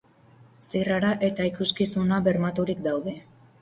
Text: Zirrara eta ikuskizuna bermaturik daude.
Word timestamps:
Zirrara 0.67 1.13
eta 1.29 1.47
ikuskizuna 1.51 2.21
bermaturik 2.31 2.85
daude. 2.91 3.19